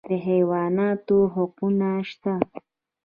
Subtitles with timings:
[0.09, 2.33] د حیواناتو حقونه شته